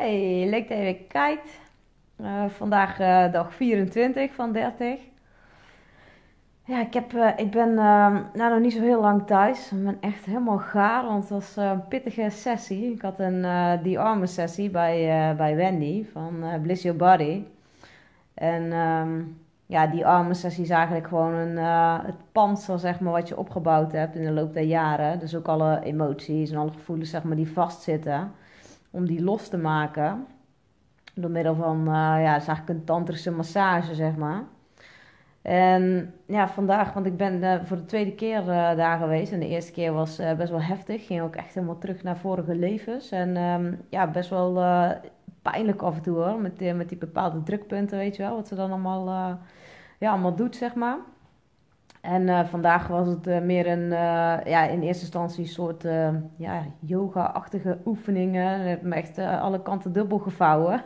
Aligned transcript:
Hey, 0.00 0.48
leuk 0.48 0.68
dat 0.68 0.78
je 0.78 0.84
weer 0.84 0.96
kijkt. 1.08 1.60
Uh, 2.20 2.44
vandaag 2.48 3.00
uh, 3.00 3.32
dag 3.32 3.54
24 3.54 4.34
van 4.34 4.52
30. 4.52 4.98
Ja, 6.64 6.80
ik, 6.80 6.94
heb, 6.94 7.12
uh, 7.12 7.28
ik 7.36 7.50
ben 7.50 7.74
nou, 7.74 8.24
nog 8.34 8.60
niet 8.60 8.72
zo 8.72 8.80
heel 8.80 9.00
lang 9.00 9.26
thuis. 9.26 9.72
Ik 9.72 9.84
ben 9.84 9.96
echt 10.00 10.24
helemaal 10.24 10.58
gaar, 10.58 11.04
want 11.04 11.22
het 11.22 11.32
was 11.32 11.56
een 11.56 11.88
pittige 11.88 12.30
sessie. 12.30 12.92
Ik 12.92 13.02
had 13.02 13.18
een 13.18 13.46
die 13.82 13.98
arme 13.98 14.26
sessie 14.26 14.70
bij, 14.70 15.34
bij 15.36 15.56
Wendy 15.56 16.06
van 16.12 16.44
Bliss 16.62 16.82
Your 16.82 16.98
Body. 16.98 17.44
En 18.34 18.72
um, 18.72 19.40
ja, 19.66 19.86
die 19.86 20.06
arme 20.06 20.34
sessie 20.34 20.64
is 20.64 20.70
eigenlijk 20.70 21.06
gewoon 21.06 21.34
een, 21.34 21.56
het 22.06 22.32
panzer 22.32 22.78
zeg 22.78 23.00
maar, 23.00 23.12
wat 23.12 23.28
je 23.28 23.38
opgebouwd 23.38 23.92
hebt 23.92 24.14
in 24.14 24.24
de 24.24 24.32
loop 24.32 24.54
der 24.54 24.62
jaren. 24.62 25.18
Dus 25.18 25.36
ook 25.36 25.48
alle 25.48 25.80
emoties 25.82 26.50
en 26.50 26.58
alle 26.58 26.72
gevoelens 26.72 27.10
zeg 27.10 27.22
maar, 27.22 27.36
die 27.36 27.52
vastzitten 27.52 28.32
om 28.90 29.06
die 29.06 29.22
los 29.22 29.48
te 29.48 29.58
maken. 29.58 30.26
Door 31.14 31.30
middel 31.30 31.54
van, 31.54 31.80
uh, 31.80 31.92
ja, 31.94 32.36
is 32.36 32.46
eigenlijk 32.46 32.68
een 32.68 32.84
tantrische 32.84 33.30
massage, 33.30 33.94
zeg 33.94 34.16
maar. 34.16 34.44
En 35.42 36.14
ja, 36.26 36.48
vandaag, 36.48 36.92
want 36.92 37.06
ik 37.06 37.16
ben 37.16 37.42
uh, 37.42 37.54
voor 37.64 37.76
de 37.76 37.84
tweede 37.84 38.14
keer 38.14 38.40
uh, 38.40 38.46
daar 38.76 38.98
geweest. 38.98 39.32
En 39.32 39.40
de 39.40 39.48
eerste 39.48 39.72
keer 39.72 39.92
was 39.92 40.16
best 40.36 40.50
wel 40.50 40.62
heftig. 40.62 41.06
Ging 41.06 41.20
ook 41.20 41.36
echt 41.36 41.54
helemaal 41.54 41.78
terug 41.78 42.02
naar 42.02 42.16
vorige 42.16 42.54
levens. 42.54 43.10
En 43.10 43.36
um, 43.36 43.80
ja, 43.88 44.06
best 44.06 44.30
wel 44.30 44.52
pijnlijk 45.42 45.82
af 45.82 45.96
en 45.96 46.02
toe 46.02 46.16
hoor. 46.16 46.40
Met, 46.40 46.76
met 46.76 46.88
die 46.88 46.98
bepaalde 46.98 47.42
drukpunten, 47.42 47.98
weet 47.98 48.16
je 48.16 48.22
wel. 48.22 48.34
Wat 48.34 48.48
ze 48.48 48.54
dan 48.54 48.70
allemaal, 48.70 49.08
ja, 49.98 50.10
allemaal 50.10 50.34
doet, 50.34 50.56
zeg 50.56 50.74
maar. 50.74 50.96
En 52.00 52.22
uh, 52.22 52.44
vandaag 52.44 52.86
was 52.86 53.06
het 53.06 53.26
uh, 53.26 53.40
meer 53.40 53.66
een, 53.66 53.82
uh, 53.90 54.38
ja, 54.44 54.66
in 54.66 54.82
eerste 54.82 55.02
instantie 55.02 55.42
een 55.42 55.48
soort 55.48 55.84
ja, 56.36 56.62
yoga-achtige 56.78 57.78
oefeningen. 57.84 58.60
Ik 58.60 58.68
heb 58.68 58.82
me 58.82 58.94
echt 58.94 59.18
alle 59.18 59.62
kanten 59.62 59.92
dubbel 59.92 60.18
gevouwen. 60.18 60.82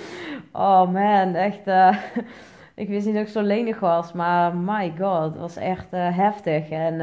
oh 0.52 0.90
man, 0.90 1.34
echt. 1.34 1.66
ik 2.74 2.88
wist 2.88 3.06
niet 3.06 3.14
dat 3.14 3.24
ik 3.24 3.32
zo 3.32 3.42
lenig 3.42 3.80
was, 3.80 4.12
maar 4.12 4.56
my 4.56 4.92
god, 4.98 5.22
het 5.22 5.36
was 5.36 5.56
echt 5.56 5.90
heftig. 5.90 6.68
En 6.68 6.96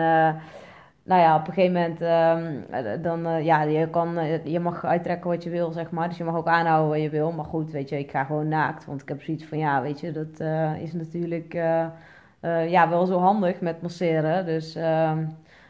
nou 1.04 1.22
ja, 1.22 1.36
op 1.36 1.48
een 1.48 1.54
gegeven 1.54 1.74
moment, 1.74 2.02
um, 2.02 3.02
dan, 3.02 3.44
ja, 3.44 3.62
je, 3.62 3.90
kan, 3.90 4.20
je 4.44 4.60
mag 4.60 4.86
uittrekken 4.86 5.30
wat 5.30 5.44
je 5.44 5.50
wil, 5.50 5.72
zeg 5.72 5.92
maar. 5.92 6.08
Dus 6.08 6.18
je 6.18 6.24
mag 6.24 6.36
ook 6.36 6.48
aanhouden 6.48 6.90
wat 6.90 7.02
je 7.02 7.10
wil. 7.10 7.32
Maar 7.32 7.46
goed, 7.46 7.72
weet 7.72 7.90
je, 7.90 8.00
ik 8.00 8.12
ga 8.12 8.24
gewoon 8.24 8.48
naakt. 8.48 8.86
Want 8.86 9.02
ik 9.02 9.08
heb 9.10 9.22
zoiets 9.22 9.46
van, 9.46 9.58
ja, 9.58 9.82
weet 9.82 10.00
je, 10.00 10.12
dat 10.12 10.40
is 10.80 10.94
natuurlijk 10.94 11.58
uh, 12.46 12.70
ja, 12.70 12.90
wel 12.90 13.06
zo 13.06 13.20
handig 13.20 13.62
met 13.62 13.82
masseren. 13.82 14.46
Dus 14.46 14.76
uh, 14.76 15.12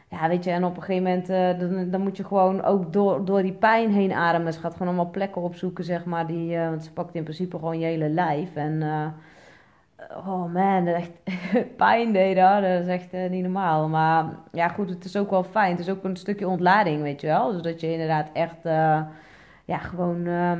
ja, 0.09 0.28
weet 0.28 0.44
je, 0.44 0.52
en 0.52 0.66
op 0.66 0.76
een 0.76 0.84
gegeven 0.84 1.04
moment 1.04 1.30
uh, 1.30 1.59
dan, 1.59 1.90
dan, 1.90 2.02
moet 2.02 2.17
je 2.17 2.23
gewoon 2.23 2.64
ook 2.64 2.94
door, 2.94 3.26
door 3.26 3.42
die 3.42 3.54
pijn 3.54 3.92
heen 3.92 4.14
ademen. 4.14 4.54
Ze 4.54 4.59
gaat 4.59 4.73
gewoon 4.73 4.88
allemaal 4.88 5.12
plekken 5.12 5.42
opzoeken, 5.42 5.84
zeg 5.84 6.06
maar. 6.06 6.28
Die, 6.28 6.56
uh, 6.56 6.70
want 6.70 6.84
ze 6.84 6.92
pakt 6.92 7.16
in 7.16 7.23
principe 7.23 7.58
gewoon 7.58 7.80
je 7.80 7.86
hele 7.86 8.09
lijf. 8.09 8.56
En 8.56 8.84
oh 10.09 10.54
man, 10.54 10.95
pijn 11.78 12.14
deed 12.14 12.36
dat. 12.36 12.62
Dat 12.62 12.82
is 12.82 12.88
echt 12.88 13.12
niet 13.32 13.44
normaal. 13.44 13.88
Maar 13.89 14.26
ja, 14.52 14.67
goed, 14.67 14.89
het 14.89 15.06
is 15.06 15.17
ook 15.17 15.30
wel 15.30 15.44
fijn. 15.44 15.72
Het 15.72 15.80
is 15.80 15.89
ook 15.89 16.04
een 16.04 16.17
stukje 16.17 16.48
ontlading, 16.48 17.02
weet 17.02 17.22
je 17.22 17.28
wel. 17.28 17.52
Dus 17.52 17.62
dat 17.62 17.82
je 17.82 17.92
inderdaad 17.92 18.30
echt, 18.34 18.64
ja, 19.66 19.78
gewoon 19.78 20.26
ehm, 20.26 20.60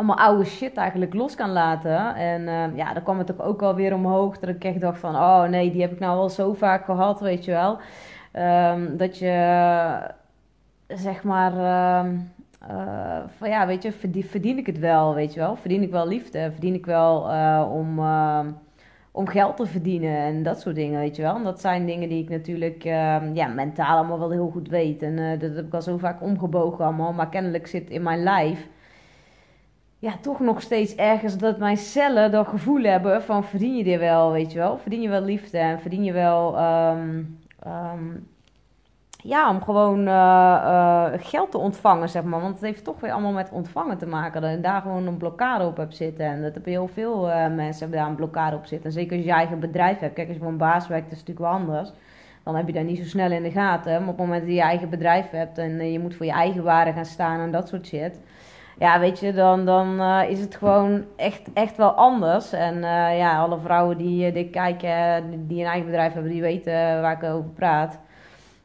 allemaal 0.00 0.26
oude 0.26 0.44
shit 0.44 0.76
eigenlijk 0.76 1.14
los 1.14 1.34
kan 1.34 1.50
laten. 1.50 2.14
En 2.14 2.40
uh, 2.42 2.76
ja, 2.76 2.92
dan 2.92 3.02
kwam 3.02 3.18
het 3.18 3.40
ook 3.40 3.60
wel 3.60 3.74
weer 3.74 3.94
omhoog. 3.94 4.38
Dat 4.38 4.48
ik 4.48 4.64
echt 4.64 4.80
dacht 4.80 4.98
van, 4.98 5.14
oh 5.14 5.42
nee, 5.42 5.70
die 5.70 5.80
heb 5.80 5.92
ik 5.92 5.98
nou 5.98 6.18
al 6.18 6.28
zo 6.28 6.52
vaak 6.52 6.84
gehad, 6.84 7.20
weet 7.20 7.44
je 7.44 7.50
wel. 7.50 7.78
Um, 8.72 8.96
dat 8.96 9.18
je, 9.18 10.00
zeg 10.86 11.22
maar, 11.22 11.52
uh, 11.52 12.10
uh, 12.70 13.18
van 13.36 13.48
ja, 13.48 13.66
weet 13.66 13.82
je, 13.82 13.92
verdien, 14.22 14.58
ik 14.58 14.66
het 14.66 14.78
wel, 14.78 15.14
weet 15.14 15.34
je 15.34 15.40
wel. 15.40 15.56
Verdien 15.56 15.82
ik 15.82 15.90
wel 15.90 16.08
liefde, 16.08 16.50
verdien 16.52 16.74
ik 16.74 16.86
wel 16.86 17.30
eh, 17.30 17.70
om, 17.72 17.98
ehm, 17.98 18.50
om 19.10 19.26
geld 19.26 19.56
te 19.56 19.66
verdienen 19.66 20.16
en 20.16 20.42
dat 20.42 20.60
soort 20.60 20.74
dingen, 20.74 21.00
weet 21.00 21.16
je 21.16 21.22
wel. 21.22 21.36
En 21.36 21.44
dat 21.44 21.60
zijn 21.60 21.86
dingen 21.86 22.08
die 22.08 22.22
ik 22.22 22.28
natuurlijk 22.28 22.82
ja, 23.34 23.46
mentaal 23.54 23.96
allemaal 23.96 24.18
wel 24.18 24.30
heel 24.30 24.50
goed 24.50 24.68
weet. 24.68 25.02
En 25.02 25.18
eh, 25.18 25.40
dat 25.40 25.54
heb 25.54 25.66
ik 25.66 25.74
al 25.74 25.82
zo 25.82 25.96
vaak 25.96 26.22
omgebogen 26.22 26.84
allemaal. 26.84 27.12
Maar 27.12 27.28
kennelijk 27.28 27.66
zit 27.66 27.90
in 27.90 28.02
mijn 28.02 28.22
lijf 28.22 28.68
ja, 30.00 30.12
toch 30.20 30.40
nog 30.40 30.62
steeds 30.62 30.94
ergens 30.94 31.38
dat 31.38 31.58
mijn 31.58 31.76
cellen 31.76 32.30
dat 32.30 32.48
gevoel 32.48 32.82
hebben 32.82 33.22
van 33.22 33.44
verdien 33.44 33.76
je 33.76 33.84
dit 33.84 33.98
wel, 33.98 34.32
weet 34.32 34.52
je 34.52 34.58
wel? 34.58 34.78
Verdien 34.78 35.00
je 35.00 35.08
wel 35.08 35.22
liefde 35.22 35.58
en 35.58 35.80
verdien 35.80 36.04
je 36.04 36.12
wel, 36.12 36.58
um, 36.58 37.40
ja, 39.22 39.50
om 39.50 39.62
gewoon 39.62 39.98
uh, 39.98 40.14
uh, 40.64 41.06
geld 41.16 41.50
te 41.50 41.58
ontvangen, 41.58 42.08
zeg 42.08 42.22
maar. 42.22 42.40
Want 42.40 42.54
het 42.54 42.64
heeft 42.64 42.84
toch 42.84 43.00
weer 43.00 43.12
allemaal 43.12 43.32
met 43.32 43.50
ontvangen 43.50 43.98
te 43.98 44.06
maken. 44.06 44.40
Dat 44.42 44.50
je 44.50 44.60
daar 44.60 44.80
gewoon 44.80 45.06
een 45.06 45.16
blokkade 45.16 45.66
op 45.66 45.76
hebt 45.76 45.96
zitten. 45.96 46.26
En 46.26 46.42
dat 46.42 46.54
heb 46.54 46.64
heel 46.64 46.88
veel 46.88 47.28
uh, 47.28 47.34
mensen 47.34 47.80
hebben 47.80 47.98
daar 47.98 48.08
een 48.08 48.14
blokkade 48.14 48.56
op 48.56 48.66
zitten. 48.66 48.86
En 48.86 48.92
zeker 48.92 49.16
als 49.16 49.24
je 49.24 49.32
eigen 49.32 49.60
bedrijf 49.60 49.98
hebt. 49.98 50.14
Kijk, 50.14 50.26
als 50.26 50.36
je 50.36 50.42
voor 50.42 50.52
een 50.52 50.58
baas 50.58 50.88
werkt, 50.88 51.12
is 51.12 51.18
het 51.18 51.28
natuurlijk 51.28 51.54
wel 51.54 51.66
anders. 51.66 51.92
Dan 52.42 52.56
heb 52.56 52.66
je 52.66 52.72
dat 52.72 52.84
niet 52.84 52.98
zo 52.98 53.04
snel 53.04 53.30
in 53.30 53.42
de 53.42 53.50
gaten. 53.50 53.92
Maar 53.92 54.00
op 54.00 54.18
het 54.18 54.26
moment 54.26 54.40
dat 54.40 54.50
je 54.50 54.56
je 54.56 54.62
eigen 54.62 54.88
bedrijf 54.88 55.30
hebt 55.30 55.58
en 55.58 55.92
je 55.92 55.98
moet 55.98 56.14
voor 56.14 56.26
je 56.26 56.32
eigen 56.32 56.62
waarde 56.62 56.92
gaan 56.92 57.04
staan 57.04 57.40
en 57.40 57.50
dat 57.50 57.68
soort 57.68 57.86
shit 57.86 58.20
ja, 58.80 59.00
weet 59.00 59.18
je, 59.18 59.32
dan, 59.32 59.64
dan 59.64 60.00
uh, 60.00 60.30
is 60.30 60.40
het 60.40 60.54
gewoon 60.54 61.04
echt, 61.16 61.52
echt 61.52 61.76
wel 61.76 61.90
anders. 61.90 62.52
En 62.52 62.74
uh, 62.74 63.18
ja, 63.18 63.38
alle 63.38 63.58
vrouwen 63.58 63.96
die 63.96 64.26
uh, 64.26 64.34
dit 64.34 64.50
kijken, 64.50 65.24
die 65.46 65.60
een 65.60 65.70
eigen 65.70 65.86
bedrijf 65.86 66.12
hebben, 66.12 66.32
die 66.32 66.40
weten 66.40 66.72
waar 67.00 67.22
ik 67.22 67.22
over 67.22 67.50
praat. 67.50 67.98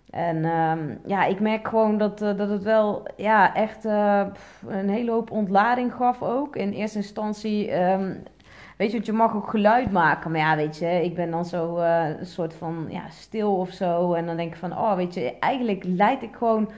En 0.09 0.45
um, 0.45 0.99
ja, 1.05 1.25
ik 1.25 1.39
merk 1.39 1.67
gewoon 1.67 1.97
dat, 1.97 2.19
dat 2.19 2.49
het 2.49 2.63
wel 2.63 3.07
ja, 3.15 3.55
echt 3.55 3.83
een 4.67 4.89
hele 4.89 5.11
hoop 5.11 5.31
ontlading 5.31 5.93
gaf 5.93 6.21
ook. 6.21 6.55
In 6.55 6.71
eerste 6.71 6.97
instantie, 6.97 7.81
um, 7.81 8.23
weet 8.77 8.87
je, 8.87 8.93
want 8.93 9.05
je 9.05 9.13
mag 9.13 9.35
ook 9.35 9.49
geluid 9.49 9.91
maken. 9.91 10.31
Maar 10.31 10.39
ja, 10.39 10.55
weet 10.55 10.77
je, 10.77 11.03
ik 11.03 11.15
ben 11.15 11.31
dan 11.31 11.45
zo 11.45 11.77
een 11.77 12.25
soort 12.25 12.53
van 12.53 12.85
ja, 12.89 13.09
stil 13.09 13.55
of 13.55 13.69
zo. 13.69 14.13
En 14.13 14.25
dan 14.25 14.37
denk 14.37 14.53
ik 14.53 14.59
van, 14.59 14.71
oh, 14.71 14.95
weet 14.95 15.13
je, 15.13 15.39
eigenlijk 15.39 15.83
leid 15.83 16.21
ik 16.21 16.35
gewoon 16.35 16.69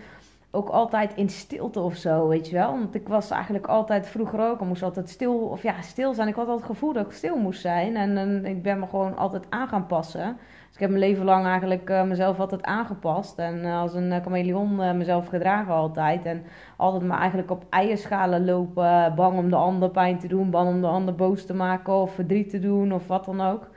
ook 0.57 0.69
altijd 0.69 1.16
in 1.16 1.29
stilte 1.29 1.79
of 1.79 1.95
zo, 1.95 2.28
weet 2.28 2.47
je 2.50 2.56
wel. 2.56 2.72
Want 2.72 2.95
ik 2.95 3.07
was 3.07 3.29
eigenlijk 3.29 3.68
altijd 3.68 4.07
vroeger 4.07 4.40
ook, 4.40 4.62
ik 4.62 4.68
moest 4.68 4.84
altijd 4.84 5.09
stil, 5.09 5.38
of 5.38 5.63
ja, 5.63 5.81
stil 5.81 6.13
zijn. 6.13 6.28
Ik 6.28 6.35
had 6.35 6.47
altijd 6.47 6.68
het 6.68 6.75
gevoel 6.75 6.94
dat 6.94 7.06
ik 7.06 7.12
stil 7.12 7.38
moest 7.38 7.62
zijn. 7.62 7.95
En, 7.95 8.45
ik 8.45 8.63
ben 8.63 8.79
me 8.79 8.88
gewoon 8.88 9.18
altijd 9.18 9.45
aan 9.50 9.68
gaan 9.68 9.85
passen. 9.85 10.38
Dus 10.66 10.75
ik 10.75 10.79
heb 10.79 10.90
mijn 10.90 11.01
leven 11.01 11.25
lang 11.25 11.45
eigenlijk 11.45 11.90
uh, 11.90 12.03
mezelf 12.03 12.40
altijd 12.40 12.63
aangepast. 12.63 13.38
En 13.40 13.57
uh, 13.57 13.79
als 13.79 13.94
een 13.94 14.12
uh, 14.12 14.22
chameleon 14.22 14.97
mezelf 14.97 15.28
gedragen 15.28 15.73
altijd. 15.73 16.25
En 16.25 16.44
altijd 16.78 17.03
maar 17.03 17.19
eigenlijk 17.19 17.51
op 17.51 17.66
eierschalen 17.69 18.45
lopen. 18.45 19.16
Bang 19.16 19.38
om 19.38 19.50
de 19.50 19.56
ander 19.56 19.89
pijn 19.89 20.19
te 20.19 20.28
doen, 20.28 20.50
bang 20.50 20.69
om 20.69 20.81
de 20.81 20.88
ander 20.88 21.16
boos 21.16 21.45
te 21.45 21.53
maken 21.53 21.94
of 21.94 22.13
verdriet 22.13 22.50
te 22.50 22.59
doen 22.59 22.94
of 22.94 23.07
wat 23.07 23.25
dan 23.25 23.41
ook. 23.41 23.69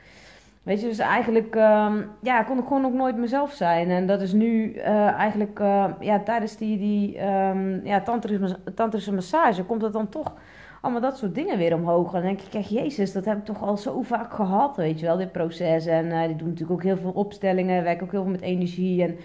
Weet 0.71 0.81
je, 0.81 0.87
dus 0.87 0.99
eigenlijk 0.99 1.55
um, 1.55 2.11
ja, 2.23 2.43
kon 2.43 2.59
ik 2.59 2.67
gewoon 2.67 2.85
ook 2.85 2.93
nooit 2.93 3.17
mezelf 3.17 3.53
zijn. 3.53 3.91
En 3.91 4.07
dat 4.07 4.21
is 4.21 4.33
nu 4.33 4.75
uh, 4.75 5.07
eigenlijk 5.07 5.59
uh, 5.59 5.85
ja, 6.01 6.19
tijdens 6.19 6.57
die, 6.57 6.79
die 6.79 7.25
um, 7.25 7.87
ja, 7.87 8.01
tantrische, 8.01 8.57
tantrische 8.75 9.13
massage 9.13 9.65
komt 9.65 9.83
het 9.83 9.93
dan 9.93 10.09
toch 10.09 10.33
allemaal 10.81 11.01
dat 11.01 11.19
soort 11.19 11.35
dingen 11.35 11.59
weer 11.59 11.75
omhoog. 11.75 12.07
En 12.07 12.23
dan 12.23 12.23
denk 12.23 12.41
ik, 12.41 12.55
echt, 12.55 12.69
jezus, 12.69 13.13
dat 13.13 13.25
heb 13.25 13.39
ik 13.39 13.45
toch 13.45 13.63
al 13.63 13.77
zo 13.77 14.03
vaak 14.03 14.33
gehad, 14.33 14.77
weet 14.77 15.01
je 15.01 15.07
wel, 15.07 15.17
dit 15.17 15.33
proces. 15.33 15.87
En 15.87 16.07
uh, 16.07 16.27
die 16.27 16.37
doen 16.37 16.49
natuurlijk 16.49 16.79
ook 16.79 16.83
heel 16.83 16.97
veel 16.97 17.13
opstellingen, 17.15 17.85
werken 17.85 18.07
ook 18.07 18.13
heel 18.13 18.23
veel 18.23 18.33
met 18.33 18.41
energie. 18.41 19.03
En 19.03 19.17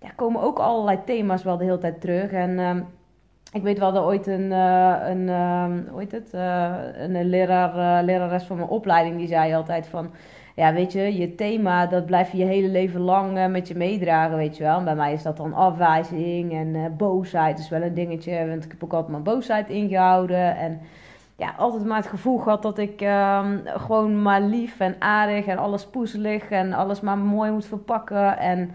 ja, 0.00 0.08
komen 0.16 0.42
ook 0.42 0.58
allerlei 0.58 0.98
thema's 1.04 1.42
wel 1.42 1.56
de 1.56 1.64
hele 1.64 1.78
tijd 1.78 2.00
terug. 2.00 2.30
En 2.30 2.58
um, 2.58 2.86
ik 3.52 3.62
weet 3.62 3.78
wel 3.78 3.92
dat 3.92 4.04
ooit 4.04 4.26
een, 4.26 4.50
een 4.50 5.28
hoe 5.90 6.00
heet 6.00 6.12
het, 6.12 6.32
een 6.96 7.24
leraar, 7.24 8.04
lerares 8.04 8.44
van 8.44 8.56
mijn 8.56 8.68
opleiding, 8.68 9.16
die 9.16 9.26
zei 9.26 9.54
altijd 9.54 9.86
van 9.86 10.10
ja, 10.54 10.72
weet 10.72 10.92
je, 10.92 11.16
je 11.16 11.34
thema, 11.34 11.86
dat 11.86 12.06
blijf 12.06 12.32
je 12.32 12.38
je 12.38 12.44
hele 12.44 12.68
leven 12.68 13.00
lang 13.00 13.36
uh, 13.36 13.46
met 13.46 13.68
je 13.68 13.74
meedragen, 13.74 14.36
weet 14.36 14.56
je 14.56 14.62
wel. 14.62 14.78
En 14.78 14.84
bij 14.84 14.94
mij 14.94 15.12
is 15.12 15.22
dat 15.22 15.36
dan 15.36 15.54
afwijzing 15.54 16.52
en 16.52 16.66
uh, 16.74 16.86
boosheid 16.96 17.58
is 17.58 17.68
wel 17.68 17.82
een 17.82 17.94
dingetje, 17.94 18.46
want 18.48 18.64
ik 18.64 18.70
heb 18.70 18.84
ook 18.84 18.92
altijd 18.92 19.10
mijn 19.10 19.22
boosheid 19.22 19.68
ingehouden. 19.68 20.56
En 20.56 20.80
ja, 21.36 21.54
altijd 21.56 21.84
maar 21.84 21.96
het 21.96 22.06
gevoel 22.06 22.38
gehad 22.38 22.62
dat 22.62 22.78
ik 22.78 23.02
uh, 23.02 23.46
gewoon 23.64 24.22
maar 24.22 24.40
lief 24.40 24.80
en 24.80 24.96
aardig 24.98 25.46
en 25.46 25.58
alles 25.58 25.86
poezelig 25.86 26.50
en 26.50 26.72
alles 26.72 27.00
maar 27.00 27.18
mooi 27.18 27.50
moet 27.50 27.66
verpakken. 27.66 28.38
En 28.38 28.70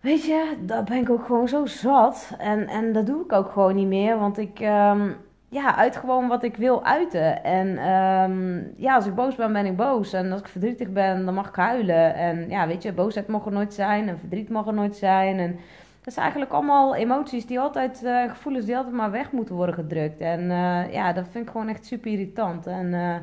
weet 0.00 0.24
je, 0.24 0.56
daar 0.60 0.84
ben 0.84 0.96
ik 0.96 1.10
ook 1.10 1.24
gewoon 1.24 1.48
zo 1.48 1.66
zat. 1.66 2.34
En, 2.38 2.68
en 2.68 2.92
dat 2.92 3.06
doe 3.06 3.24
ik 3.24 3.32
ook 3.32 3.50
gewoon 3.50 3.74
niet 3.74 3.86
meer, 3.86 4.18
want 4.18 4.38
ik... 4.38 4.60
Um, 4.60 5.16
ja, 5.56 5.76
uit 5.76 5.96
gewoon 5.96 6.28
wat 6.28 6.42
ik 6.42 6.56
wil 6.56 6.84
uiten. 6.84 7.44
En 7.44 7.90
um, 7.90 8.72
ja, 8.76 8.94
als 8.94 9.06
ik 9.06 9.14
boos 9.14 9.34
ben, 9.34 9.52
ben 9.52 9.66
ik 9.66 9.76
boos. 9.76 10.12
En 10.12 10.32
als 10.32 10.40
ik 10.40 10.48
verdrietig 10.48 10.92
ben, 10.92 11.24
dan 11.24 11.34
mag 11.34 11.48
ik 11.48 11.54
huilen. 11.54 12.14
En 12.14 12.48
ja, 12.48 12.66
weet 12.66 12.82
je, 12.82 12.92
boosheid 12.92 13.26
mag 13.26 13.46
er 13.46 13.52
nooit 13.52 13.74
zijn. 13.74 14.08
En 14.08 14.18
verdriet 14.18 14.48
mag 14.48 14.66
er 14.66 14.74
nooit 14.74 14.96
zijn. 14.96 15.38
En 15.38 15.58
dat 16.02 16.12
zijn 16.12 16.24
eigenlijk 16.24 16.54
allemaal 16.54 16.94
emoties 16.94 17.46
die 17.46 17.60
altijd, 17.60 18.02
uh, 18.04 18.30
gevoelens 18.30 18.64
die 18.66 18.76
altijd 18.76 18.94
maar 18.94 19.10
weg 19.10 19.32
moeten 19.32 19.54
worden 19.54 19.74
gedrukt. 19.74 20.20
En 20.20 20.40
uh, 20.40 20.92
ja, 20.92 21.12
dat 21.12 21.28
vind 21.30 21.44
ik 21.44 21.50
gewoon 21.50 21.68
echt 21.68 21.86
super 21.86 22.10
irritant. 22.10 22.66
En 22.66 22.86
uh, 22.86 23.14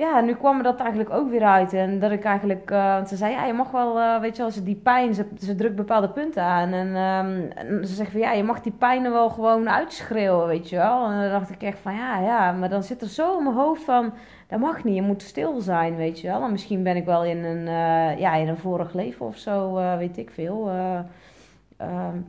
ja, 0.00 0.20
nu 0.20 0.34
kwam 0.34 0.56
er 0.56 0.62
dat 0.62 0.80
eigenlijk 0.80 1.10
ook 1.10 1.30
weer 1.30 1.44
uit. 1.44 1.72
En 1.72 1.98
dat 1.98 2.10
ik 2.10 2.24
eigenlijk, 2.24 2.70
uh, 2.70 3.04
ze 3.04 3.16
zei, 3.16 3.32
ja, 3.32 3.44
je 3.44 3.52
mag 3.52 3.70
wel, 3.70 3.98
uh, 3.98 4.20
weet 4.20 4.36
je 4.36 4.42
wel, 4.42 4.50
ze 4.50 4.62
die 4.62 4.76
pijn, 4.76 5.14
ze, 5.14 5.26
ze 5.38 5.54
drukt 5.54 5.76
bepaalde 5.76 6.08
punten 6.08 6.42
aan. 6.42 6.72
En, 6.72 6.86
um, 6.86 7.50
en 7.50 7.86
ze 7.86 7.94
zegt 7.94 8.10
van, 8.10 8.20
ja, 8.20 8.32
je 8.32 8.42
mag 8.42 8.60
die 8.60 8.72
pijnen 8.72 9.12
wel 9.12 9.30
gewoon 9.30 9.70
uitschreeuwen, 9.70 10.46
weet 10.46 10.68
je 10.68 10.76
wel. 10.76 11.06
En 11.06 11.20
dan 11.20 11.30
dacht 11.30 11.50
ik 11.50 11.62
echt 11.62 11.78
van, 11.78 11.94
ja, 11.94 12.20
ja, 12.20 12.52
maar 12.52 12.68
dan 12.68 12.82
zit 12.82 13.02
er 13.02 13.08
zo 13.08 13.38
in 13.38 13.44
mijn 13.44 13.56
hoofd 13.56 13.84
van, 13.84 14.12
dat 14.48 14.58
mag 14.58 14.84
niet, 14.84 14.94
je 14.94 15.02
moet 15.02 15.22
stil 15.22 15.60
zijn, 15.60 15.96
weet 15.96 16.20
je 16.20 16.28
wel. 16.28 16.42
En 16.42 16.50
misschien 16.50 16.82
ben 16.82 16.96
ik 16.96 17.04
wel 17.04 17.24
in 17.24 17.44
een, 17.44 17.66
uh, 17.66 18.18
ja, 18.18 18.34
in 18.34 18.48
een 18.48 18.58
vorig 18.58 18.94
leven 18.94 19.26
of 19.26 19.36
zo, 19.36 19.74
weet 19.96 20.18
ik 20.18 20.30
veel. 20.30 20.70
Um, 21.80 22.26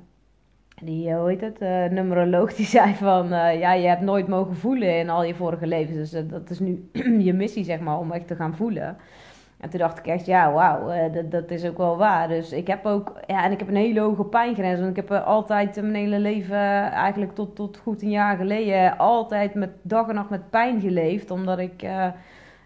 die, 0.84 1.10
eh, 1.10 1.20
hoe 1.20 1.38
het, 1.40 1.62
uh, 1.62 1.86
numeroloog, 1.86 2.54
die 2.54 2.66
zei 2.78 2.94
van, 2.94 3.26
uh, 3.26 3.60
ja, 3.60 3.74
je 3.74 3.88
hebt 3.88 4.02
nooit 4.02 4.28
mogen 4.28 4.56
voelen 4.56 5.00
in 5.00 5.10
al 5.10 5.24
je 5.24 5.36
vorige 5.36 5.68
levens. 5.68 6.12
Dus 6.12 6.28
dat 6.28 6.50
is 6.50 6.60
nu 6.60 6.90
je 7.28 7.34
missie, 7.34 7.64
zeg 7.64 7.80
maar, 7.80 7.98
om 7.98 8.12
echt 8.12 8.28
te 8.28 8.36
gaan 8.36 8.56
voelen. 8.56 8.98
En 9.58 9.70
toen 9.70 9.80
dacht 9.80 10.00
ik 10.00 10.08
echt, 10.08 10.26
ja, 10.26 10.52
wauw, 10.52 11.10
dat, 11.12 11.32
dat 11.32 11.52
is 11.52 11.66
ook 11.66 11.78
wel 11.78 11.98
waar. 11.98 12.28
Dus 12.28 12.52
ik 12.52 12.68
heb 12.68 12.86
ook, 12.86 13.20
ja, 13.28 13.44
en 13.44 13.52
ik 13.52 13.60
heb 13.60 13.68
een 13.68 13.76
hele 13.76 14.00
hoge 14.00 14.24
pijngrens. 14.24 14.80
Want 14.80 14.98
ik 14.98 15.08
heb 15.08 15.12
altijd 15.12 15.76
mijn 15.76 15.96
hele 15.96 16.20
leven, 16.20 16.92
eigenlijk 16.92 17.36
tot, 17.36 17.56
tot 17.56 17.78
goed 17.78 18.02
een 18.02 18.10
jaar 18.10 18.38
geleden, 18.38 18.98
altijd 18.98 19.54
met 19.54 19.70
dag 19.82 20.08
en 20.08 20.16
nacht 20.16 20.30
met 20.30 20.50
pijn 20.50 20.82
geleefd. 20.82 21.32
Omdat 21.32 21.60
ik 21.60 21.84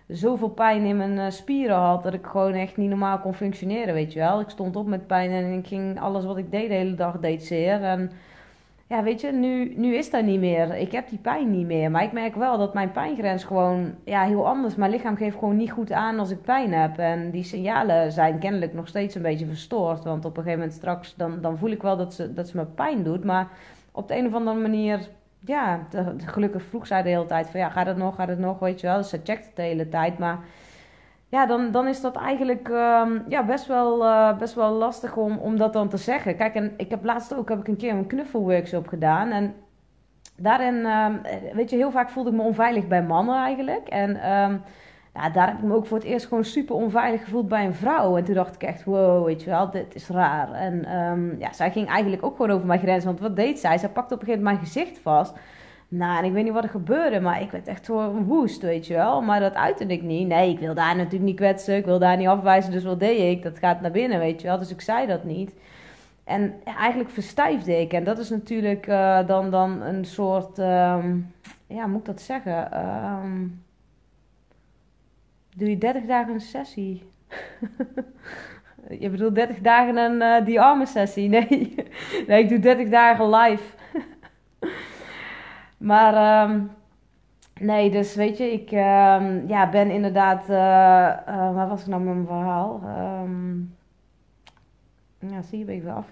zoveel 0.08 0.50
pijn 0.50 0.84
in 0.84 0.98
mijn 0.98 1.32
spieren 1.32 1.76
had, 1.76 2.04
dat 2.04 2.14
ik 2.14 2.26
gewoon 2.26 2.54
echt 2.54 2.78
niet 2.78 2.90
normaal 2.90 3.20
kon 3.20 3.34
functioneren, 3.34 3.94
weet 3.94 4.14
je 4.14 4.20
wel. 4.20 4.40
Ik 4.40 4.50
stond 4.50 4.76
op 4.76 4.88
met 4.88 5.08
pijn 5.08 5.32
en 5.32 5.58
ik 5.58 5.68
ging, 5.68 6.00
alles 6.00 6.26
wat 6.26 6.38
ik 6.38 6.52
deed 6.52 6.68
de 6.68 6.76
hele 6.76 6.96
dag 6.96 7.20
deed 7.20 7.44
zeer. 7.44 7.84
En 7.84 8.12
ja, 8.88 9.04
weet 9.04 9.22
je, 9.22 9.32
nu, 9.32 9.74
nu 9.76 9.96
is 9.96 10.10
dat 10.10 10.24
niet 10.24 10.40
meer. 10.40 10.76
Ik 10.76 10.92
heb 10.92 11.10
die 11.10 11.20
pijn 11.20 11.52
niet 11.52 11.66
meer. 11.66 11.92
Maar 11.92 12.04
ik 12.04 12.12
merk 12.12 12.36
wel 12.36 12.58
dat 12.58 12.74
mijn 12.74 12.92
pijngrens 12.92 13.44
gewoon 13.44 13.94
ja, 14.04 14.24
heel 14.24 14.48
anders. 14.48 14.76
Mijn 14.76 14.92
lichaam 14.92 15.16
geeft 15.16 15.38
gewoon 15.38 15.58
niet 15.58 15.72
goed 15.72 15.92
aan 15.92 16.20
als 16.20 16.30
ik 16.30 16.42
pijn 16.42 16.74
heb. 16.74 16.98
En 16.98 17.32
die 17.32 17.44
signalen 17.44 18.12
zijn 18.12 18.40
kennelijk 18.40 18.74
nog 18.74 18.88
steeds 18.88 19.16
een 19.16 19.22
beetje 19.22 19.46
verstoord. 19.46 20.04
Want 20.04 20.26
op 20.26 20.38
een 20.38 20.44
gegeven 20.44 20.60
moment 20.60 20.78
straks, 20.78 21.16
dan, 21.16 21.42
dan 21.42 21.58
voel 21.58 21.70
ik 21.70 21.82
wel 21.82 21.98
dat 21.98 22.14
ze, 22.14 22.34
dat 22.34 22.48
ze 22.48 22.58
me 22.58 22.66
pijn 22.66 23.04
doet. 23.04 23.24
Maar 23.24 23.48
op 23.92 24.08
de 24.08 24.18
een 24.18 24.28
of 24.28 24.34
andere 24.34 24.60
manier 24.60 25.10
ja, 25.46 25.88
gelukkig 26.26 26.64
vroeg 26.64 26.88
zij 26.88 27.02
de 27.02 27.10
hele 27.10 27.26
tijd 27.26 27.50
van 27.50 27.60
ja, 27.60 27.70
gaat 27.70 27.86
het 27.86 27.98
nog, 27.98 28.16
gaat 28.16 28.28
het 28.28 28.40
nog, 28.40 28.60
weet 28.60 28.82
je 28.82 28.88
wel. 28.88 28.98
Dus 28.98 29.10
ze 29.10 29.20
checkt 29.24 29.46
het 29.46 29.56
de 29.56 29.62
hele 29.62 29.90
tijd, 29.90 30.18
maar 30.18 30.40
ja, 31.30 31.46
dan, 31.46 31.72
dan 31.72 31.88
is 31.88 32.02
dat 32.02 32.16
eigenlijk 32.16 32.68
um, 32.68 33.24
ja, 33.28 33.44
best, 33.46 33.68
wel, 33.68 34.06
uh, 34.06 34.38
best 34.38 34.54
wel 34.54 34.72
lastig 34.72 35.16
om, 35.16 35.38
om 35.38 35.58
dat 35.58 35.74
dan 35.74 35.90
te 35.90 35.98
zeggen. 35.98 36.36
Kijk, 36.36 36.56
en 36.56 36.74
ik 36.78 36.90
heb 36.90 37.04
laatst 37.04 37.36
ook 37.36 37.50
heb 37.50 37.60
ik 37.60 37.68
een 37.68 37.78
keer 37.78 37.94
een 37.94 38.08
knuffelworkshop 38.08 38.88
gedaan 38.88 39.32
en 39.32 39.54
daarin, 40.38 40.86
um, 40.86 41.22
weet 41.54 41.70
je, 41.70 41.76
heel 41.76 41.92
vaak 41.92 42.10
voelde 42.10 42.30
ik 42.30 42.36
me 42.36 42.42
onveilig 42.42 42.88
bij 42.88 43.04
mannen 43.04 43.36
eigenlijk. 43.36 43.88
En 43.88 44.32
um, 44.32 44.62
ja, 45.16 45.30
daar 45.30 45.48
heb 45.48 45.58
ik 45.58 45.64
me 45.64 45.76
ook 45.76 45.86
voor 45.86 45.98
het 45.98 46.06
eerst 46.06 46.26
gewoon 46.26 46.44
super 46.44 46.76
onveilig 46.76 47.24
gevoeld 47.24 47.48
bij 47.48 47.66
een 47.66 47.76
vrouw. 47.76 48.18
En 48.18 48.24
toen 48.24 48.36
dacht 48.36 48.56
ik 48.56 48.64
echt, 48.64 48.84
wow, 48.84 49.26
weet 49.26 49.44
je 49.44 49.50
wel, 49.50 49.70
dit 49.70 49.96
is 49.96 50.08
raar. 50.08 50.52
En 50.52 50.96
um, 51.00 51.36
ja, 51.40 51.54
zij 51.54 51.72
ging 51.72 51.88
eigenlijk 51.88 52.26
ook 52.26 52.36
gewoon 52.36 52.52
over 52.52 52.68
mijn 52.68 52.80
grens. 52.80 53.06
Want 53.06 53.20
wat 53.20 53.36
deed 53.36 53.60
zij? 53.60 53.78
Zij 53.78 53.90
pakte 53.90 54.14
op 54.14 54.20
een 54.20 54.26
gegeven 54.26 54.46
moment 54.46 54.62
mijn 54.62 54.74
gezicht 54.74 55.00
vast. 55.00 55.34
Nou, 55.88 56.18
en 56.18 56.26
ik 56.26 56.32
weet 56.32 56.44
niet 56.44 56.54
wat 56.54 56.64
er 56.64 56.70
gebeurde, 56.70 57.20
maar 57.20 57.42
ik 57.42 57.52
werd 57.52 57.68
echt 57.68 57.86
zo 57.86 58.12
woest, 58.12 58.62
weet 58.62 58.88
je 58.88 58.94
wel. 58.94 59.22
Maar 59.22 59.40
dat 59.40 59.54
uitte 59.54 59.86
ik 59.86 60.02
niet. 60.02 60.28
Nee, 60.28 60.50
ik 60.50 60.60
wil 60.60 60.74
daar 60.74 60.96
natuurlijk 60.96 61.24
niet 61.24 61.36
kwetsen, 61.36 61.76
ik 61.76 61.86
wil 61.86 62.00
daar 62.00 62.18
niet 62.18 62.28
afwijzen, 62.28 62.72
dus 62.72 62.84
wat 62.84 63.00
deed 63.00 63.38
ik? 63.38 63.44
Dat 63.44 63.58
gaat 63.58 63.82
naar 63.82 63.92
binnen, 63.92 64.20
weet 64.20 64.42
je 64.42 64.48
wel. 64.48 64.58
Dus 64.58 64.72
ik 64.72 64.82
zei 64.82 65.08
dat 65.08 65.24
niet. 65.24 65.54
En 66.24 66.54
eigenlijk 66.78 67.10
verstijfde 67.10 67.82
ik. 67.82 67.94
En 67.94 68.04
dat 68.04 68.18
is 68.18 68.30
natuurlijk 68.30 68.88
uh, 68.88 69.28
dan, 69.28 69.52
dan 69.52 69.82
een 69.82 70.06
soort, 70.06 70.58
um, 70.58 71.34
ja, 71.68 71.88
moet 71.88 72.00
ik 72.00 72.06
dat 72.06 72.22
zeggen? 72.22 72.86
Um, 73.24 73.64
Doe 75.58 75.70
je 75.70 75.78
30 75.78 76.06
dagen 76.06 76.34
een 76.34 76.40
sessie? 76.40 77.04
je 79.04 79.10
bedoelt 79.10 79.36
30 79.36 79.60
dagen 79.60 79.98
een 79.98 80.22
uh, 80.22 80.46
die 80.46 80.62
arme 80.62 80.86
sessie? 80.86 81.30
Nee. 81.36 81.76
nee, 82.28 82.44
ik 82.44 82.50
doe 82.50 82.60
30 82.60 82.90
dagen 82.90 83.30
live. 83.30 83.64
maar 85.90 86.44
um, 86.50 86.72
nee, 87.60 87.90
dus 87.90 88.16
weet 88.16 88.38
je, 88.38 88.52
ik 88.52 88.72
um, 88.72 89.48
ja, 89.48 89.70
ben 89.70 89.92
inderdaad. 89.92 90.50
Uh, 90.50 90.56
uh, 90.56 91.56
waar 91.56 91.68
was 91.68 91.82
ik 91.82 91.88
nou 91.88 92.02
met 92.02 92.14
mijn 92.14 92.28
verhaal? 92.28 92.82
Um, 93.24 93.75
ja, 95.30 95.42
zie 95.42 95.60
je, 95.60 95.66
ben 95.66 95.76
ik 95.76 95.84
weer 95.84 95.94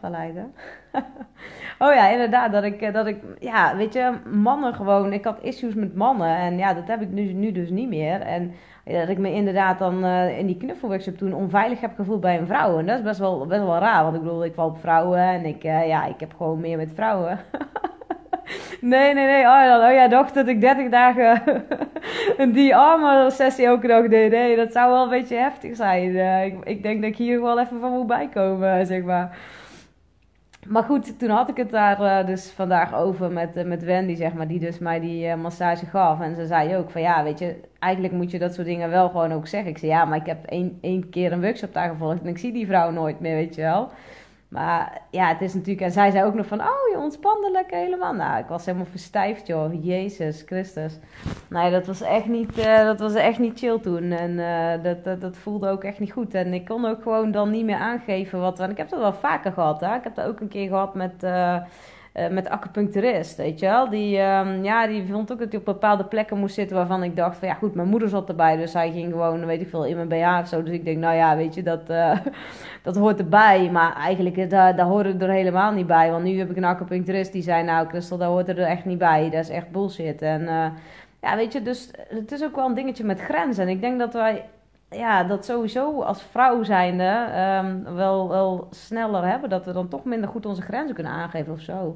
oh 1.79 1.93
ja, 1.93 2.09
inderdaad, 2.09 2.51
dat 2.51 2.63
ik, 2.63 2.93
dat 2.93 3.07
ik, 3.07 3.17
ja, 3.39 3.75
weet 3.75 3.93
je, 3.93 4.13
mannen 4.33 4.73
gewoon, 4.73 5.13
ik 5.13 5.25
had 5.25 5.41
issues 5.41 5.73
met 5.73 5.95
mannen 5.95 6.37
en 6.37 6.57
ja, 6.57 6.73
dat 6.73 6.87
heb 6.87 7.01
ik 7.01 7.09
nu, 7.09 7.33
nu 7.33 7.51
dus 7.51 7.69
niet 7.69 7.89
meer. 7.89 8.21
En 8.21 8.53
dat 8.83 9.09
ik 9.09 9.17
me 9.17 9.31
inderdaad 9.31 9.79
dan 9.79 10.05
uh, 10.05 10.37
in 10.37 10.45
die 10.45 10.57
knuffelworkshop 10.57 11.17
toen 11.17 11.33
onveilig 11.33 11.81
heb 11.81 11.95
gevoeld 11.95 12.21
bij 12.21 12.37
een 12.37 12.47
vrouw. 12.47 12.77
En 12.77 12.85
dat 12.85 12.97
is 12.97 13.03
best 13.03 13.19
wel, 13.19 13.45
best 13.45 13.63
wel 13.63 13.77
raar, 13.77 14.03
want 14.03 14.15
ik 14.15 14.21
bedoel, 14.21 14.45
ik 14.45 14.53
val 14.53 14.67
op 14.67 14.77
vrouwen 14.77 15.19
en 15.19 15.45
ik, 15.45 15.63
uh, 15.63 15.87
ja, 15.87 16.05
ik 16.05 16.19
heb 16.19 16.33
gewoon 16.37 16.59
meer 16.59 16.77
met 16.77 16.91
vrouwen. 16.93 17.39
nee, 18.81 19.13
nee, 19.13 19.25
nee, 19.25 19.43
oh, 19.43 19.63
dan, 19.63 19.89
oh 19.89 19.93
ja, 19.93 20.07
dacht 20.07 20.33
dat 20.33 20.47
ik 20.47 20.61
30 20.61 20.89
dagen 20.89 21.41
die 22.53 22.75
arme 22.75 23.31
sessie 23.31 23.65
elke 23.65 23.87
dag 23.87 24.07
deed. 24.07 24.31
Nee, 24.31 24.55
dat 24.55 24.71
zou 24.71 24.91
wel 24.91 25.03
een 25.03 25.09
beetje 25.09 25.35
heftig 25.35 25.75
zijn. 25.75 26.09
Uh, 26.09 26.45
ik, 26.45 26.55
ik 26.63 26.83
denk 26.83 27.01
dat 27.01 27.09
ik 27.09 27.17
hier 27.17 27.41
wel 27.41 27.59
even 27.59 27.79
van 27.79 27.91
moet 27.91 28.07
bijkomen, 28.07 28.85
zeg 28.85 29.03
maar. 29.03 29.37
Maar 30.67 30.83
goed, 30.83 31.19
toen 31.19 31.29
had 31.29 31.49
ik 31.49 31.57
het 31.57 31.69
daar 31.69 32.01
uh, 32.01 32.27
dus 32.27 32.51
vandaag 32.51 32.95
over 32.95 33.31
met, 33.31 33.65
met 33.65 33.83
Wendy, 33.83 34.15
zeg 34.15 34.33
maar, 34.33 34.47
die 34.47 34.59
dus 34.59 34.79
mij 34.79 34.99
die 34.99 35.35
massage 35.35 35.85
gaf. 35.85 36.21
En 36.21 36.35
ze 36.35 36.45
zei 36.45 36.75
ook 36.75 36.89
van 36.89 37.01
ja, 37.01 37.23
weet 37.23 37.39
je, 37.39 37.55
eigenlijk 37.79 38.13
moet 38.13 38.31
je 38.31 38.39
dat 38.39 38.53
soort 38.53 38.67
dingen 38.67 38.89
wel 38.89 39.09
gewoon 39.09 39.31
ook 39.31 39.47
zeggen. 39.47 39.69
Ik 39.69 39.77
zei 39.77 39.91
ja, 39.91 40.05
maar 40.05 40.17
ik 40.17 40.25
heb 40.25 40.45
één, 40.45 40.77
één 40.81 41.09
keer 41.09 41.31
een 41.31 41.41
workshop 41.41 41.73
daar 41.73 41.89
gevolgd 41.89 42.21
en 42.21 42.27
ik 42.27 42.37
zie 42.37 42.53
die 42.53 42.67
vrouw 42.67 42.91
nooit 42.91 43.19
meer, 43.19 43.35
weet 43.35 43.55
je 43.55 43.61
wel. 43.61 43.91
Maar 44.53 45.01
ja, 45.09 45.27
het 45.27 45.41
is 45.41 45.53
natuurlijk, 45.53 45.85
en 45.85 45.91
zij 45.91 46.11
zei 46.11 46.25
ook 46.25 46.33
nog 46.33 46.45
van, 46.45 46.59
oh, 46.59 46.89
je 46.91 46.97
ontspande 46.97 47.51
lekker 47.51 47.77
helemaal. 47.77 48.13
Nou, 48.13 48.39
ik 48.39 48.47
was 48.47 48.65
helemaal 48.65 48.85
verstijfd, 48.85 49.47
joh. 49.47 49.83
Jezus 49.83 50.43
Christus. 50.45 50.99
Nee, 51.47 51.71
dat 51.71 51.87
was 51.87 52.01
echt 52.01 52.27
niet, 52.27 52.57
uh, 52.57 52.83
dat 52.83 52.99
was 52.99 53.13
echt 53.13 53.39
niet 53.39 53.59
chill 53.59 53.79
toen. 53.79 54.11
En 54.11 54.31
uh, 54.31 54.83
dat, 54.83 55.03
dat, 55.03 55.21
dat, 55.21 55.37
voelde 55.37 55.69
ook 55.69 55.83
echt 55.83 55.99
niet 55.99 56.11
goed. 56.11 56.33
En 56.33 56.53
ik 56.53 56.65
kon 56.65 56.85
ook 56.85 57.01
gewoon 57.01 57.31
dan 57.31 57.49
niet 57.49 57.65
meer 57.65 57.77
aangeven 57.77 58.39
wat... 58.39 58.57
Want 58.57 58.71
ik 58.71 58.77
heb 58.77 58.89
dat 58.89 58.99
wel 58.99 59.13
vaker 59.13 59.51
gehad, 59.51 59.81
hè. 59.81 59.95
Ik 59.95 60.03
heb 60.03 60.15
dat 60.15 60.25
ook 60.25 60.39
een 60.39 60.47
keer 60.47 60.67
gehad 60.67 60.95
met... 60.95 61.23
Uh, 61.23 61.57
uh, 62.13 62.27
met 62.27 62.49
acupuncturist, 62.49 63.37
weet 63.37 63.59
je 63.59 63.65
wel. 63.65 63.89
Die, 63.89 64.19
um, 64.19 64.63
ja, 64.63 64.87
die 64.87 65.05
vond 65.11 65.31
ook 65.31 65.39
dat 65.39 65.49
hij 65.49 65.59
op 65.59 65.65
bepaalde 65.65 66.05
plekken 66.05 66.37
moest 66.37 66.55
zitten 66.55 66.77
waarvan 66.77 67.03
ik 67.03 67.15
dacht 67.15 67.37
van 67.37 67.47
ja 67.47 67.53
goed, 67.53 67.75
mijn 67.75 67.87
moeder 67.87 68.09
zat 68.09 68.29
erbij, 68.29 68.57
dus 68.57 68.73
hij 68.73 68.91
ging 68.91 69.11
gewoon, 69.11 69.45
weet 69.45 69.61
ik 69.61 69.69
veel, 69.69 69.85
in 69.85 69.95
mijn 69.95 70.07
BH 70.07 70.39
of 70.41 70.47
zo. 70.47 70.63
Dus 70.63 70.73
ik 70.73 70.85
denk, 70.85 70.97
nou 70.97 71.15
ja, 71.15 71.35
weet 71.35 71.55
je, 71.55 71.63
dat, 71.63 71.89
uh, 71.89 72.17
dat 72.83 72.95
hoort 72.95 73.19
erbij. 73.19 73.69
Maar 73.71 73.95
eigenlijk, 73.95 74.49
daar, 74.49 74.75
daar 74.75 74.85
horen 74.85 75.21
er 75.21 75.29
helemaal 75.29 75.71
niet 75.71 75.87
bij. 75.87 76.11
Want 76.11 76.23
nu 76.23 76.37
heb 76.37 76.49
ik 76.49 76.57
een 76.57 76.63
acupuncturist 76.63 77.31
die 77.31 77.43
zei, 77.43 77.63
nou 77.63 77.87
Christel, 77.87 78.17
daar 78.17 78.29
hoort 78.29 78.49
er 78.49 78.59
echt 78.59 78.85
niet 78.85 78.97
bij. 78.97 79.29
Dat 79.29 79.41
is 79.41 79.49
echt 79.49 79.71
bullshit. 79.71 80.21
En 80.21 80.41
ja, 81.21 81.35
weet 81.35 81.53
je, 81.53 81.61
dus 81.61 81.91
het 82.09 82.31
is 82.31 82.43
ook 82.43 82.55
wel 82.55 82.65
een 82.65 82.73
dingetje 82.73 83.03
met 83.03 83.19
grenzen. 83.19 83.63
En 83.63 83.69
ik 83.69 83.81
denk 83.81 83.99
dat 83.99 84.13
wij 84.13 84.45
ja, 84.93 85.23
dat 85.23 85.45
sowieso 85.45 86.01
als 86.01 86.23
vrouw 86.23 86.63
zijnde 86.63 87.27
um, 87.63 87.95
wel, 87.95 88.29
wel 88.29 88.67
sneller 88.71 89.27
hebben. 89.27 89.49
Dat 89.49 89.65
we 89.65 89.73
dan 89.73 89.87
toch 89.87 90.03
minder 90.03 90.29
goed 90.29 90.45
onze 90.45 90.61
grenzen 90.61 90.95
kunnen 90.95 91.13
aangeven 91.13 91.53
of 91.53 91.59
zo. 91.59 91.95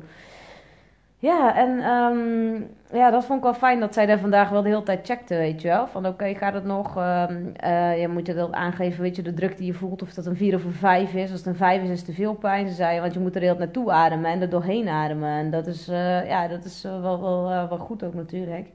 Ja, 1.19 1.55
en 1.55 1.91
um, 1.91 2.69
ja, 2.91 3.11
dat 3.11 3.25
vond 3.25 3.37
ik 3.37 3.43
wel 3.43 3.53
fijn 3.53 3.79
dat 3.79 3.93
zij 3.93 4.05
daar 4.05 4.19
vandaag 4.19 4.49
wel 4.49 4.61
de 4.61 4.69
hele 4.69 4.83
tijd 4.83 5.05
checkte, 5.05 5.35
weet 5.35 5.61
je 5.61 5.67
wel. 5.67 5.87
Van 5.87 6.05
oké, 6.05 6.13
okay, 6.13 6.35
gaat 6.35 6.53
het 6.53 6.63
nog? 6.63 6.97
Um, 6.97 7.53
uh, 7.63 7.99
je 8.01 8.07
moet 8.07 8.27
je 8.27 8.33
dat 8.33 8.51
aangeven, 8.51 9.01
weet 9.01 9.15
je, 9.15 9.21
de 9.21 9.33
druk 9.33 9.57
die 9.57 9.65
je 9.65 9.73
voelt, 9.73 10.01
of 10.01 10.13
dat 10.13 10.25
een 10.25 10.35
4 10.35 10.55
of 10.55 10.63
een 10.63 10.73
5 10.73 11.13
is. 11.13 11.31
Als 11.31 11.39
het 11.39 11.47
een 11.47 11.55
5 11.55 11.83
is, 11.83 11.89
is 11.89 12.03
te 12.03 12.13
veel 12.13 12.33
pijn. 12.33 12.67
Ze 12.67 12.73
zei, 12.73 12.99
want 12.99 13.13
je 13.13 13.19
moet 13.19 13.35
er 13.35 13.41
heel 13.41 13.57
naartoe 13.57 13.91
ademen 13.91 14.31
en 14.31 14.41
er 14.41 14.49
doorheen 14.49 14.87
ademen. 14.87 15.29
En 15.29 15.51
dat 15.51 15.67
is, 15.67 15.89
uh, 15.89 16.27
ja, 16.27 16.47
dat 16.47 16.65
is 16.65 16.85
uh, 16.85 17.01
wel, 17.01 17.21
wel, 17.21 17.67
wel 17.69 17.77
goed 17.77 18.03
ook 18.03 18.13
natuurlijk. 18.13 18.67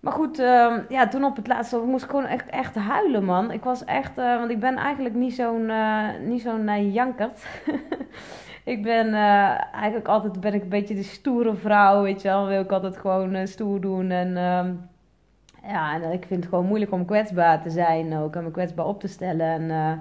Maar 0.00 0.12
goed, 0.12 0.38
uh, 0.38 0.74
ja, 0.88 1.08
toen 1.08 1.24
op 1.24 1.36
het 1.36 1.46
laatste 1.46 1.78
moest 1.78 2.04
ik 2.04 2.10
gewoon 2.10 2.24
echt, 2.24 2.48
echt 2.48 2.74
huilen, 2.74 3.24
man. 3.24 3.50
Ik 3.50 3.64
was 3.64 3.84
echt, 3.84 4.18
uh, 4.18 4.38
want 4.38 4.50
ik 4.50 4.60
ben 4.60 4.76
eigenlijk 4.76 5.14
niet 5.14 5.34
zo'n 5.34 5.68
uh, 5.68 6.08
niet 6.24 6.42
zo'n 6.42 6.68
uh, 6.68 6.94
jankert. 6.94 7.46
ik 8.64 8.82
ben 8.82 9.14
eigenlijk 9.72 10.08
altijd 10.08 10.40
ben 10.40 10.54
ik 10.54 10.62
een 10.62 10.68
beetje 10.68 10.94
de 10.94 11.02
stoere 11.02 11.54
vrouw, 11.54 12.02
weet 12.02 12.22
je 12.22 12.28
wel. 12.28 12.46
Wil 12.46 12.60
ik 12.60 12.72
altijd 12.72 12.96
gewoon 12.96 13.46
stoer 13.46 13.80
doen 13.80 14.10
en 14.10 14.36
ehm, 14.36 14.72
ja, 15.72 15.94
en 15.94 16.12
ik 16.12 16.24
vind 16.26 16.40
het 16.40 16.48
gewoon 16.48 16.66
moeilijk 16.66 16.92
om 16.92 17.04
kwetsbaar 17.04 17.62
te 17.62 17.70
zijn 17.70 18.16
ook 18.16 18.36
en 18.36 18.44
me 18.44 18.50
kwetsbaar 18.50 18.86
op 18.86 19.00
te 19.00 19.08
stellen 19.08 19.70
en 19.70 20.00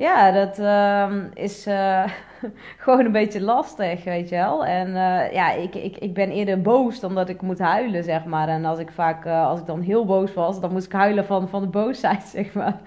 ja, 0.00 0.30
dat 0.30 0.58
uh, 0.58 1.24
is 1.34 1.66
uh, 1.66 2.04
gewoon 2.82 3.04
een 3.04 3.12
beetje 3.12 3.40
lastig, 3.40 4.04
weet 4.04 4.28
je 4.28 4.36
wel. 4.36 4.64
En 4.64 4.88
uh, 4.88 5.32
ja, 5.32 5.52
ik, 5.52 5.74
ik, 5.74 5.96
ik 5.96 6.14
ben 6.14 6.30
eerder 6.30 6.60
boos 6.60 7.00
dan 7.00 7.28
ik 7.28 7.42
moet 7.42 7.58
huilen, 7.58 8.04
zeg 8.04 8.24
maar. 8.24 8.48
En 8.48 8.64
als 8.64 8.78
ik 8.78 8.90
vaak, 8.90 9.26
uh, 9.26 9.46
als 9.46 9.60
ik 9.60 9.66
dan 9.66 9.80
heel 9.80 10.04
boos 10.04 10.34
was, 10.34 10.60
dan 10.60 10.72
moest 10.72 10.86
ik 10.86 10.92
huilen 10.92 11.24
van, 11.24 11.48
van 11.48 11.60
de 11.60 11.68
boosheid, 11.68 12.22
zeg 12.36 12.52
maar. 12.52 12.80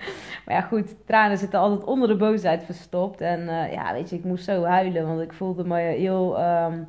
Maar 0.45 0.55
ja, 0.55 0.61
goed, 0.61 0.95
tranen 1.05 1.37
zitten 1.37 1.59
altijd 1.59 1.83
onder 1.83 2.07
de 2.07 2.17
boosheid 2.17 2.63
verstopt. 2.63 3.21
En 3.21 3.45
ja, 3.71 3.93
weet 3.93 4.09
je, 4.09 4.15
ik 4.15 4.23
moest 4.23 4.45
zo 4.45 4.63
huilen, 4.63 5.07
want 5.07 5.21
ik 5.21 5.33
voelde 5.33 5.63
me 5.63 5.79
heel... 5.79 6.39
Um, 6.39 6.87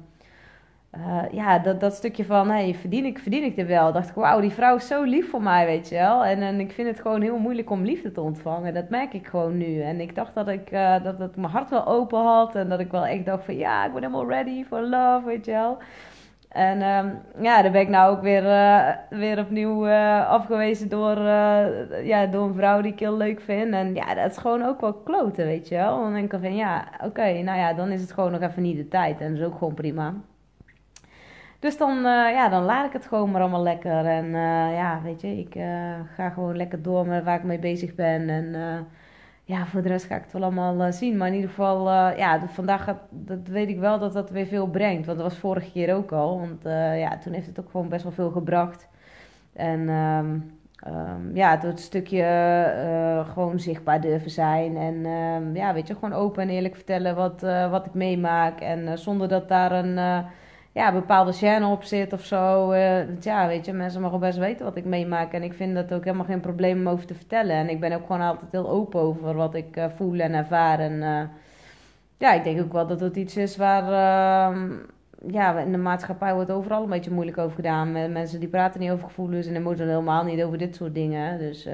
uh, 0.98 1.22
ja, 1.32 1.58
dat, 1.58 1.80
dat 1.80 1.94
stukje 1.94 2.24
van, 2.24 2.50
hey, 2.50 2.74
verdien 2.74 3.04
ik, 3.04 3.18
verdien 3.18 3.44
ik 3.44 3.58
er 3.58 3.66
wel? 3.66 3.92
Dacht 3.92 4.08
ik, 4.08 4.14
wauw, 4.14 4.40
die 4.40 4.50
vrouw 4.50 4.76
is 4.76 4.86
zo 4.86 5.02
lief 5.02 5.30
voor 5.30 5.42
mij, 5.42 5.66
weet 5.66 5.88
je 5.88 5.94
wel. 5.94 6.24
En, 6.24 6.42
en 6.42 6.60
ik 6.60 6.72
vind 6.72 6.88
het 6.88 7.00
gewoon 7.00 7.20
heel 7.20 7.38
moeilijk 7.38 7.70
om 7.70 7.84
liefde 7.84 8.12
te 8.12 8.20
ontvangen. 8.20 8.74
Dat 8.74 8.88
merk 8.88 9.12
ik 9.12 9.26
gewoon 9.26 9.56
nu. 9.56 9.80
En 9.80 10.00
ik 10.00 10.14
dacht 10.14 10.34
dat 10.34 10.48
ik, 10.48 10.72
uh, 10.72 11.02
dat, 11.02 11.18
dat 11.18 11.36
mijn 11.36 11.52
hart 11.52 11.70
wel 11.70 11.86
open 11.86 12.18
had. 12.18 12.54
En 12.54 12.68
dat 12.68 12.80
ik 12.80 12.90
wel 12.90 13.06
echt 13.06 13.24
dacht 13.26 13.44
van, 13.44 13.56
ja, 13.56 13.84
ik 13.84 13.92
ben 13.92 14.02
helemaal 14.02 14.28
ready 14.28 14.64
for 14.64 14.80
love, 14.80 15.22
weet 15.24 15.44
je 15.44 15.50
wel. 15.50 15.78
En 16.48 16.82
um, 16.82 17.20
ja, 17.40 17.62
dan 17.62 17.72
ben 17.72 17.80
ik 17.80 17.88
nou 17.88 18.16
ook 18.16 18.22
weer, 18.22 18.44
uh, 18.44 18.88
weer 19.10 19.38
opnieuw 19.38 19.88
afgewezen 20.20 20.88
door, 20.88 21.18
ja, 22.04 22.26
door 22.26 22.46
een 22.46 22.54
vrouw 22.54 22.80
die 22.80 22.92
ik 22.92 23.00
heel 23.00 23.16
leuk 23.16 23.40
vind. 23.40 23.72
En 23.72 23.94
ja, 23.94 24.14
dat 24.14 24.30
is 24.30 24.36
gewoon 24.36 24.64
ook 24.64 24.80
wel 24.80 24.92
kloten, 24.92 25.46
weet 25.46 25.68
je 25.68 25.74
wel. 25.74 26.00
Dan 26.00 26.12
denk 26.12 26.32
ik 26.32 26.40
van 26.40 26.56
ja, 26.56 26.84
oké, 27.04 27.42
nou 27.42 27.58
ja, 27.58 27.72
dan 27.72 27.90
is 27.90 28.00
het 28.00 28.12
gewoon 28.12 28.32
nog 28.32 28.40
even 28.40 28.62
niet 28.62 28.76
de 28.76 28.88
tijd. 28.88 29.20
En 29.20 29.30
dat 29.30 29.40
is 29.40 29.46
ook 29.46 29.58
gewoon 29.58 29.74
prima. 29.74 30.14
Dus 31.64 31.76
dan, 31.76 32.02
ja, 32.02 32.48
dan 32.48 32.62
laat 32.62 32.86
ik 32.86 32.92
het 32.92 33.06
gewoon 33.06 33.30
maar 33.30 33.40
allemaal 33.40 33.62
lekker. 33.62 34.06
En 34.06 34.30
ja, 34.74 35.00
weet 35.02 35.20
je, 35.20 35.38
ik 35.38 35.52
ga 36.14 36.30
gewoon 36.30 36.56
lekker 36.56 36.82
door 36.82 37.06
met 37.06 37.24
waar 37.24 37.38
ik 37.38 37.44
mee 37.44 37.58
bezig 37.58 37.94
ben. 37.94 38.28
En 38.28 38.54
ja, 39.44 39.66
voor 39.66 39.82
de 39.82 39.88
rest 39.88 40.06
ga 40.06 40.14
ik 40.14 40.22
het 40.22 40.32
wel 40.32 40.42
allemaal 40.42 40.92
zien. 40.92 41.16
Maar 41.16 41.28
in 41.28 41.34
ieder 41.34 41.48
geval, 41.48 41.90
ja, 42.16 42.40
vandaag 42.46 42.96
dat 43.10 43.38
weet 43.48 43.68
ik 43.68 43.78
wel 43.78 43.98
dat 43.98 44.12
dat 44.12 44.30
weer 44.30 44.46
veel 44.46 44.66
brengt. 44.66 45.06
Want 45.06 45.18
dat 45.18 45.28
was 45.28 45.38
vorige 45.38 45.70
keer 45.70 45.94
ook 45.94 46.12
al. 46.12 46.38
Want 46.38 46.62
ja, 46.98 47.18
toen 47.18 47.32
heeft 47.32 47.46
het 47.46 47.60
ook 47.60 47.70
gewoon 47.70 47.88
best 47.88 48.02
wel 48.02 48.12
veel 48.12 48.30
gebracht. 48.30 48.88
En 49.52 49.88
um, 49.88 50.58
um, 50.86 51.30
ja, 51.34 51.58
het 51.58 51.80
stukje 51.80 53.24
gewoon 53.32 53.60
zichtbaar 53.60 54.00
durven 54.00 54.30
zijn. 54.30 54.76
En 54.76 55.06
um, 55.06 55.56
ja, 55.56 55.74
weet 55.74 55.86
je, 55.86 55.94
gewoon 55.94 56.12
open 56.12 56.42
en 56.42 56.48
eerlijk 56.48 56.74
vertellen 56.74 57.14
wat, 57.14 57.40
wat 57.70 57.86
ik 57.86 57.94
meemaak. 57.94 58.60
En 58.60 58.98
zonder 58.98 59.28
dat 59.28 59.48
daar 59.48 59.72
een 59.72 60.24
ja, 60.74 60.92
bepaalde 60.92 61.32
chaîne 61.32 61.64
op 61.64 61.82
zit 61.82 62.12
of 62.12 62.24
zo. 62.24 62.72
Uh, 62.72 63.20
ja, 63.20 63.46
weet 63.46 63.64
je, 63.64 63.72
mensen 63.72 64.00
mogen 64.00 64.20
best 64.20 64.38
weten 64.38 64.64
wat 64.64 64.76
ik 64.76 64.84
meemaak. 64.84 65.32
En 65.32 65.42
ik 65.42 65.54
vind 65.54 65.74
dat 65.74 65.92
ook 65.94 66.04
helemaal 66.04 66.26
geen 66.26 66.40
probleem 66.40 66.78
om 66.78 66.88
over 66.88 67.06
te 67.06 67.14
vertellen. 67.14 67.56
En 67.56 67.68
ik 67.68 67.80
ben 67.80 67.92
ook 67.92 68.06
gewoon 68.06 68.20
altijd 68.20 68.52
heel 68.52 68.68
open 68.68 69.00
over 69.00 69.34
wat 69.34 69.54
ik 69.54 69.76
uh, 69.76 69.84
voel 69.96 70.18
en 70.18 70.32
ervaar. 70.34 70.78
En 70.78 70.92
uh, 70.92 71.20
ja, 72.18 72.32
ik 72.32 72.44
denk 72.44 72.60
ook 72.60 72.72
wel 72.72 72.86
dat 72.86 73.00
het 73.00 73.16
iets 73.16 73.36
is 73.36 73.56
waar... 73.56 73.82
Ehm, 73.82 74.72
ja, 75.26 75.58
in 75.58 75.72
de 75.72 75.78
maatschappij 75.78 76.34
wordt 76.34 76.50
overal 76.50 76.82
een 76.82 76.88
beetje 76.88 77.10
moeilijk 77.10 77.38
over 77.38 77.54
gedaan. 77.54 77.92
Mensen 77.92 78.40
die 78.40 78.48
praten 78.48 78.80
niet 78.80 78.90
over 78.90 79.04
gevoelens 79.04 79.46
en 79.46 79.56
emoties 79.56 79.86
helemaal 79.86 80.24
niet 80.24 80.42
over 80.42 80.58
dit 80.58 80.74
soort 80.76 80.94
dingen. 80.94 81.38
Dus, 81.38 81.64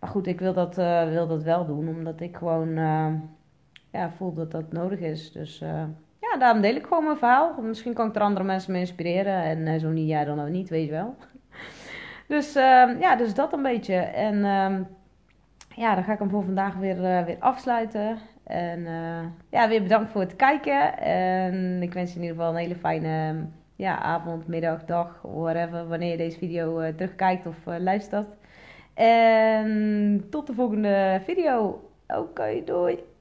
maar 0.00 0.10
goed, 0.10 0.26
ik 0.26 0.40
wil 0.40 0.52
dat, 0.52 0.74
wil 1.08 1.26
dat 1.26 1.42
wel 1.42 1.66
doen, 1.66 1.88
omdat 1.88 2.20
ik 2.20 2.36
gewoon 2.36 2.74
ja, 3.90 4.10
voel 4.16 4.34
dat 4.34 4.50
dat 4.50 4.72
nodig 4.72 4.98
is. 4.98 5.32
Dus 5.32 5.62
daarom 6.38 6.60
deel 6.60 6.74
ik 6.74 6.86
gewoon 6.86 7.04
mijn 7.04 7.16
verhaal. 7.16 7.54
Misschien 7.62 7.94
kan 7.94 8.08
ik 8.08 8.14
er 8.14 8.22
andere 8.22 8.44
mensen 8.44 8.72
mee 8.72 8.80
inspireren. 8.80 9.42
En 9.42 9.58
uh, 9.58 9.80
zo 9.80 9.88
niet, 9.88 10.08
jij 10.08 10.24
dan 10.24 10.40
ook 10.40 10.48
niet, 10.48 10.68
weet 10.68 10.84
je 10.84 10.90
wel. 10.90 11.16
Dus 12.26 12.56
uh, 12.56 13.00
ja, 13.00 13.16
dus 13.16 13.34
dat 13.34 13.52
een 13.52 13.62
beetje. 13.62 13.94
En 13.94 14.34
uh, 14.34 14.86
ja, 15.76 15.94
dan 15.94 16.04
ga 16.04 16.12
ik 16.12 16.18
hem 16.18 16.30
voor 16.30 16.44
vandaag 16.44 16.74
weer, 16.74 16.96
uh, 16.96 17.24
weer 17.24 17.36
afsluiten. 17.38 18.18
En 18.44 18.86
eh, 18.86 19.24
ja, 19.50 19.68
weer 19.68 19.82
bedankt 19.82 20.10
voor 20.10 20.20
het 20.20 20.36
kijken. 20.36 20.98
En 20.98 21.82
ik 21.82 21.92
wens 21.92 22.10
je 22.10 22.16
in 22.16 22.22
ieder 22.22 22.36
geval 22.36 22.52
een 22.52 22.60
hele 22.60 22.76
fijne 22.76 23.44
ja, 23.76 23.98
avond, 23.98 24.46
middag, 24.46 24.84
dag, 24.84 25.20
whatever. 25.22 25.88
Wanneer 25.88 26.10
je 26.10 26.16
deze 26.16 26.38
video 26.38 26.94
terugkijkt 26.94 27.46
of 27.46 27.56
luistert. 27.64 28.28
En 28.94 30.26
tot 30.30 30.46
de 30.46 30.54
volgende 30.54 31.20
video. 31.24 31.90
Oké, 32.06 32.62
doei. 32.64 33.11